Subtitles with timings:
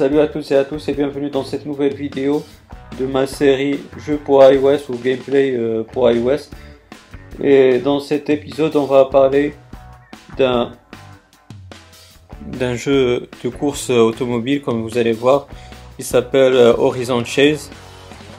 [0.00, 2.42] Salut à tous et à tous et bienvenue dans cette nouvelle vidéo
[2.98, 6.48] de ma série Jeux pour iOS ou Gameplay euh, pour iOS.
[7.42, 9.52] Et dans cet épisode, on va parler
[10.38, 10.72] d'un
[12.76, 15.48] jeu de course automobile, comme vous allez voir.
[15.98, 17.70] Il s'appelle euh, Horizon Chase.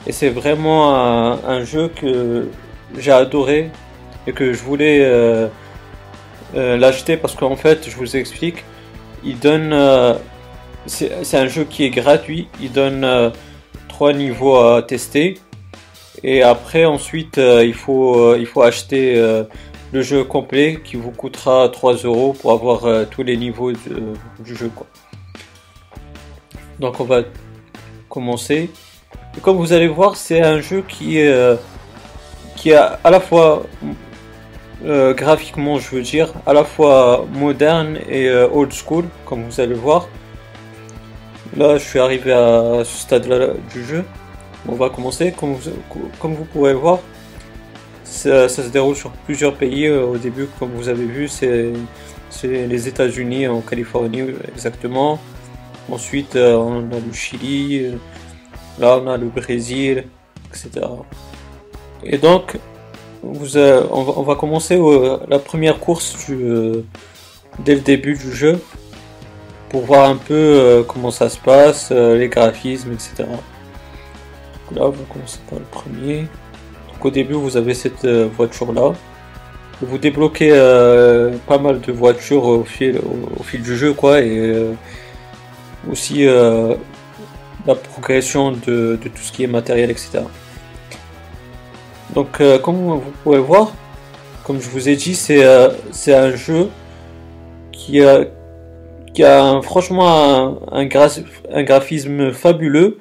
[0.08, 2.48] Et c'est vraiment un, jeu que
[2.98, 3.70] j'ai adoré
[4.26, 5.46] et que je voulais euh,
[6.54, 8.64] l'acheter parce qu'en fait, je vous explique,
[9.22, 9.72] il donne
[10.86, 12.48] c'est un jeu qui est gratuit.
[12.60, 13.30] Il donne euh,
[13.88, 15.38] trois niveaux à tester.
[16.22, 19.16] Et après, ensuite, euh, il, faut, euh, il faut acheter
[19.92, 24.70] le jeu complet qui vous coûtera 3 euros pour avoir tous les niveaux du jeu.
[26.80, 27.22] Donc, on va
[28.08, 28.70] commencer.
[29.42, 31.58] Comme vous allez voir, c'est un jeu qui est,
[32.56, 33.64] qui est à la fois
[34.84, 40.08] graphiquement, je veux dire, à la fois moderne et old school, comme vous allez voir.
[41.56, 44.04] Là, je suis arrivé à ce stade-là du jeu.
[44.66, 45.34] On va commencer.
[45.36, 47.00] Comme vous, pourrez voir,
[48.04, 49.86] ça, se déroule sur plusieurs pays.
[49.86, 51.72] Euh, au début, comme vous avez vu, c'est
[52.44, 55.18] les États-Unis, en Californie exactement.
[55.90, 57.84] Ensuite, euh, on a le Chili.
[57.84, 57.96] Euh,
[58.78, 60.04] là, on a le Brésil,
[60.48, 60.86] etc.
[62.02, 62.56] Et donc,
[63.22, 64.80] on, va, commencer
[65.28, 66.16] la première course
[67.58, 68.58] dès le début du jeu
[69.72, 73.24] pour voir un peu euh, comment ça se passe, euh, les graphismes, etc.
[74.74, 76.26] là, vous commencez par le premier.
[76.92, 78.92] Donc, au début, vous avez cette euh, voiture-là.
[79.80, 80.50] Vous débloquez
[81.48, 83.00] pas mal de voitures au fil,
[83.36, 84.54] au, fil du jeu, quoi, et
[85.90, 90.20] aussi la progression de, de, tout ce qui est matériel, etc.
[92.14, 93.72] Donc, comme vous pouvez voir,
[94.44, 96.68] comme je vous ai dit, c'est un jeu
[97.72, 98.20] qui a
[99.14, 102.98] qui a franchement un, graphisme fabuleux,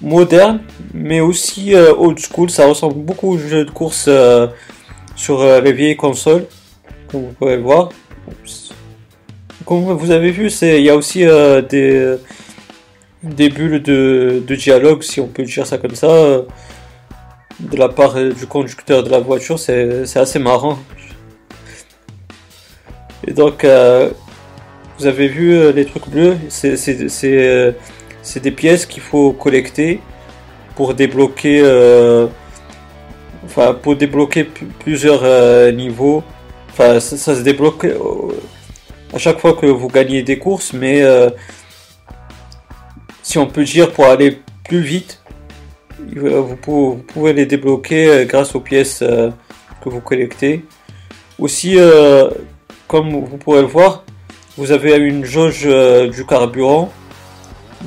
[0.00, 0.60] moderne,
[0.92, 2.50] mais aussi euh, old school.
[2.50, 4.48] Ça ressemble beaucoup aux jeux de course euh,
[5.16, 6.46] sur euh, les vieilles consoles,
[7.08, 7.90] comme vous pouvez le voir.
[9.64, 12.16] Comme vous avez vu, il y a aussi des,
[13.22, 16.06] des bulles de, de, dialogue, si on peut dire ça comme ça,
[17.60, 19.58] de la part du conducteur de la voiture.
[19.58, 20.78] C'est assez marrant.
[23.26, 23.64] Et donc,
[24.98, 27.72] vous avez vu euh, les trucs bleus euh,
[28.22, 30.00] C'est des pièces qu'il faut collecter
[30.76, 32.26] pour débloquer, euh,
[33.44, 34.44] enfin pour débloquer
[34.80, 36.22] plusieurs niveaux.
[36.70, 37.86] Enfin, ça, se débloque
[39.12, 41.02] à chaque fois que vous gagnez des courses, mais
[43.22, 45.20] si on peut dire pour aller plus vite,
[46.16, 46.56] vous
[47.06, 50.64] pouvez, les débloquer grâce aux pièces que vous collectez.
[51.38, 51.78] Aussi,
[52.88, 54.04] comme vous pourrez le voir,
[54.56, 56.90] vous avez une jauge euh, du carburant.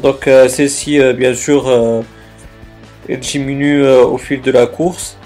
[0.01, 1.69] Donc euh, celle-ci, euh, bien sûr,
[3.07, 5.17] elle diminue au fil de la course.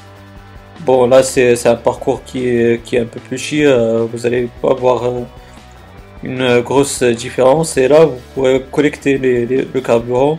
[0.82, 3.72] Bon, là, c'est un parcours qui est, qui est un peu plus chier.
[4.12, 5.04] vous allez pas voir
[6.24, 7.78] une grosse différence.
[7.78, 10.38] Et là, vous pourrez collecter le carburant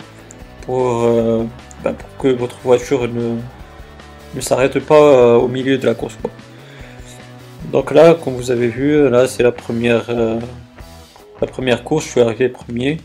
[0.61, 1.07] pour,
[1.83, 3.37] bah, pour, que votre voiture ne,
[4.35, 6.17] ne s'arrête pas au milieu de la course.
[7.71, 10.09] Donc là, comme vous avez vu, là, c'est la première
[11.41, 12.97] la première course, je suis arrivé premier.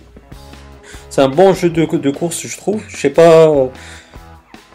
[1.11, 2.83] C'est un bon jeu de, course, je trouve.
[2.89, 3.51] Je sais pas,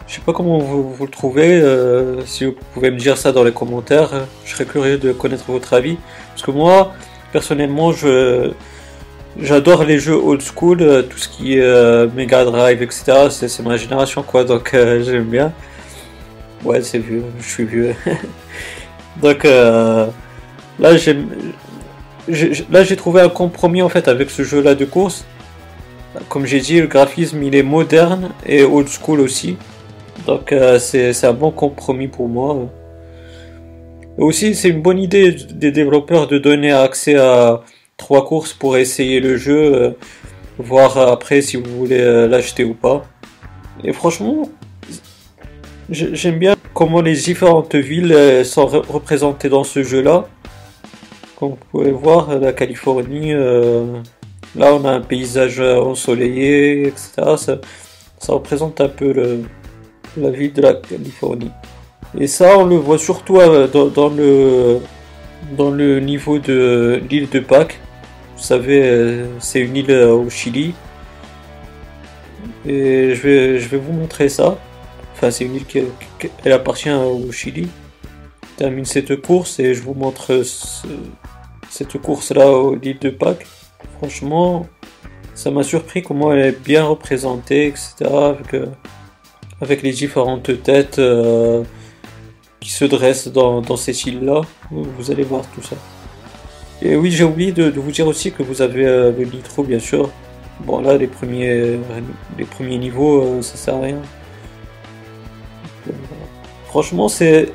[0.06, 1.60] je sais pas comment vous, le trouvez.
[1.60, 4.10] Euh, si vous pouvez me dire ça dans les commentaires,
[4.44, 5.96] je serais curieux de connaître votre avis.
[6.30, 6.92] Parce que moi,
[7.32, 7.92] personnellement,
[9.40, 13.28] j'adore les jeux old school, euh, tout ce qui est euh, Drive, etc.
[13.30, 14.44] C'est ma génération, quoi.
[14.44, 15.52] Donc j'aime bien.
[16.64, 17.24] Ouais, c'est vieux.
[17.40, 17.94] Je suis vieux.
[19.22, 21.28] donc là, j'aime
[22.28, 25.24] là j'ai trouvé un compromis en fait avec ce jeu là de course.
[26.28, 29.56] Comme j'ai dit, le graphisme il est moderne et old school aussi.
[30.26, 32.56] Donc euh, c'est un bon compromis pour moi.
[34.16, 37.62] aussi c'est une bonne idée des développeurs de donner accès à
[37.96, 39.90] trois courses pour essayer le jeu, euh,
[40.58, 43.04] voir après si vous voulez euh, l'acheter ou pas.
[43.82, 44.48] Et franchement,
[45.90, 50.26] j'aime bien comment les différentes villes sont représentées dans ce jeu là.
[51.36, 54.00] Comme vous pouvez voir, la Californie, euh,
[54.56, 57.36] là on a un paysage ensoleillé, etc.
[57.36, 59.12] Ça, représente un peu
[60.16, 61.50] la ville de la Californie.
[62.18, 67.80] Et ça, on le voit surtout euh, dans, le, niveau de l'île de Pâques.
[68.36, 70.74] Vous savez, euh, c'est une île au Chili.
[72.66, 74.56] Et je vais, vous montrer ça.
[75.12, 75.82] Enfin, c'est une île qui,
[76.48, 77.68] appartient au Chili.
[78.56, 80.42] Termine cette course et je vous montre
[81.70, 83.46] cette course-là au l'île de Pâques.
[83.98, 84.66] Franchement,
[85.34, 87.94] ça m'a surpris comment elle est bien représentée, etc.
[88.00, 88.66] Avec, euh,
[89.60, 91.64] avec les différentes têtes euh,
[92.60, 94.42] qui se dressent dans, dans cette île-là.
[94.70, 95.76] Vous allez voir tout ça.
[96.80, 99.80] Et oui, j'ai oublié de, vous dire aussi que vous avez euh, le nitro, bien
[99.80, 100.10] sûr.
[100.60, 101.78] Bon, là, les premiers,
[102.38, 104.00] les premiers niveaux, ça sert à rien.
[106.66, 107.48] Franchement, c'est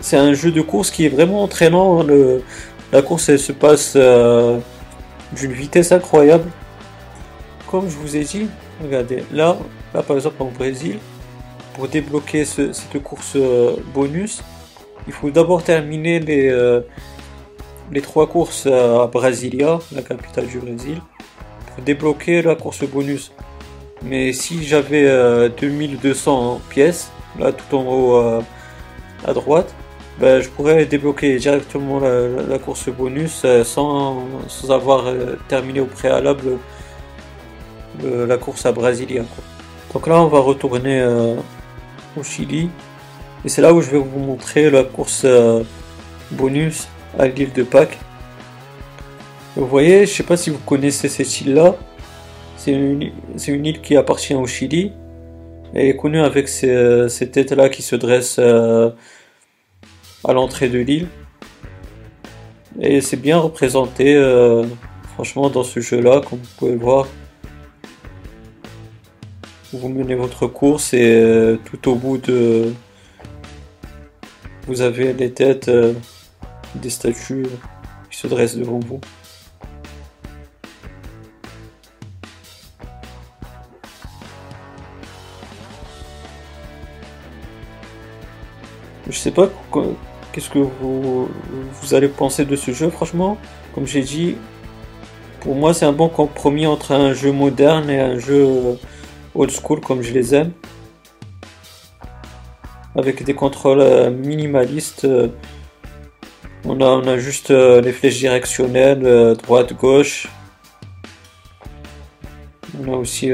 [0.00, 2.02] c'est un jeu de course qui est vraiment entraînant.
[2.02, 2.42] Le,
[2.92, 6.50] la course, elle se passe d'une vitesse incroyable
[7.70, 8.48] comme je vous ai dit,
[8.82, 9.56] regardez, là,
[9.94, 10.98] là par exemple en Brésil,
[11.74, 14.42] pour débloquer cette course euh, bonus,
[15.06, 16.80] il faut d'abord terminer les, euh,
[17.92, 21.00] les trois courses à Brasilia, la capitale du Brésil,
[21.72, 23.32] pour débloquer la course bonus.
[24.02, 28.42] Mais si j'avais 2200 euh, pièces, là tout en haut
[29.24, 29.72] à droite,
[30.18, 35.04] ben, je pourrais débloquer directement la, course bonus sans, sans avoir
[35.48, 36.58] terminé au préalable
[38.02, 39.24] la course à Brasilia.
[39.92, 41.34] Donc là, on va retourner euh,
[42.16, 42.70] au Chili.
[43.44, 45.64] Et c'est là où je vais vous montrer la course euh,
[46.30, 46.86] bonus
[47.18, 47.98] à l'île de Pâques.
[49.56, 51.74] Vous voyez, je sais pas si vous connaissez cette île-là.
[52.56, 53.10] C'est une,
[53.48, 54.92] une, île qui appartient au Chili.
[55.74, 58.90] Elle est connue avec ces, ces têtes-là qui se dressent euh,
[60.24, 61.08] à l'entrée de l'île.
[62.80, 64.14] Et c'est bien représenté,
[65.14, 67.06] franchement, dans ce jeu-là, comme vous pouvez le voir
[69.72, 72.74] vous menez votre course et euh, tout au bout de
[74.66, 75.94] vous avez les têtes euh,
[76.74, 77.46] des statues
[78.10, 79.00] qui se dressent devant vous.
[89.08, 89.48] Je sais pas
[90.32, 91.28] qu'est-ce que vous,
[91.72, 93.36] vous allez penser de ce jeu franchement?
[93.74, 94.36] Comme j'ai dit,
[95.40, 98.78] pour moi c'est un bon compromis entre un jeu moderne et un jeu
[99.34, 100.52] old school comme je les aime.
[102.96, 105.04] Avec des contrôles euh, minimalistes.
[105.04, 105.28] Euh,
[106.64, 110.28] on a, on a juste euh, les flèches directionnelles, droite, gauche.
[112.82, 113.30] On a aussi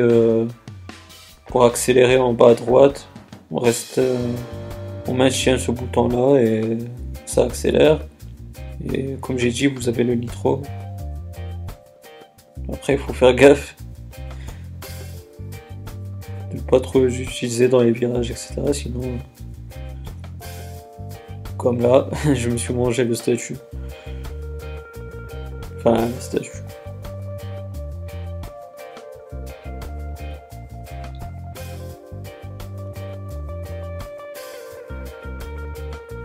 [1.47, 3.09] pour accélérer en bas à droite.
[3.51, 4.01] On reste,
[5.09, 6.79] on maintient ce bouton là et
[7.25, 8.01] ça accélère.
[8.93, 10.63] Et comme j'ai dit, vous avez le nitro.
[12.73, 13.77] Après, il faut faire gaffe
[16.67, 18.55] pas trop utiliser dans les virages, etc.
[18.73, 19.19] Sinon,
[21.57, 23.57] comme là, je me suis mangé le statut.
[25.79, 26.51] Enfin, le statut.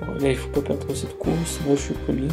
[0.01, 1.59] Là, il faut pas perdre cette course.
[1.65, 2.27] Moi, je suis premier.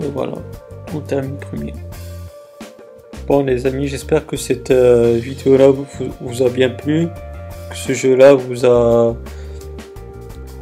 [0.00, 0.34] Et voilà,
[0.94, 1.74] on termine premier.
[3.26, 7.06] Bon les amis, j'espère que cette euh, vidéo là vous, a bien plu,
[7.70, 9.16] que ce jeu là vous a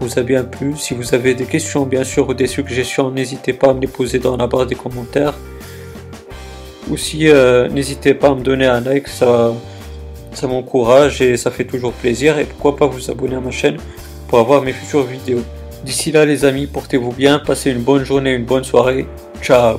[0.01, 0.75] vous a bien plu.
[0.77, 3.87] Si vous avez des questions bien sûr ou des suggestions, n'hésitez pas à me les
[3.87, 5.35] poser dans la barre des commentaires.
[6.91, 9.55] Aussi, euh, n'hésitez pas à me donner un like, ça,
[10.33, 12.39] ça m'encourage et ça fait toujours plaisir.
[12.39, 13.77] Et pourquoi pas vous abonner à ma chaîne
[14.29, 15.43] pour avoir mes futures vidéos.
[15.85, 19.07] D'ici là les amis, portez-vous bien, passez une bonne journée, une bonne soirée.
[19.41, 19.79] Ciao